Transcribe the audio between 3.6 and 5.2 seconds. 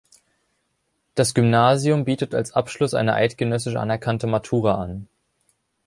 anerkannte Matura an.